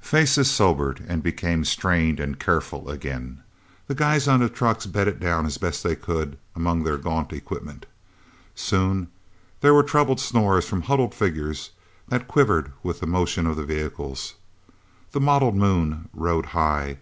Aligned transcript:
Faces 0.00 0.50
sobered, 0.50 1.04
and 1.06 1.22
became 1.22 1.64
strained 1.64 2.18
and 2.18 2.40
careful, 2.40 2.88
again. 2.90 3.44
The 3.86 3.94
guys 3.94 4.26
on 4.26 4.40
the 4.40 4.48
trucks 4.48 4.84
bedded 4.84 5.20
down 5.20 5.46
as 5.46 5.58
best 5.58 5.84
they 5.84 5.94
could, 5.94 6.36
among 6.56 6.82
their 6.82 6.96
gaunt 6.98 7.32
equipment. 7.32 7.86
Soon 8.56 9.06
there 9.60 9.72
were 9.74 9.84
troubled 9.84 10.18
snores 10.18 10.68
from 10.68 10.82
huddled 10.82 11.14
figures 11.14 11.70
that 12.08 12.26
quivered 12.26 12.72
with 12.82 12.98
the 12.98 13.06
motion 13.06 13.46
of 13.46 13.54
the 13.54 13.64
vehicles. 13.64 14.34
The 15.12 15.20
mottled 15.20 15.54
Moon 15.54 16.08
rode 16.12 16.46
high. 16.46 16.98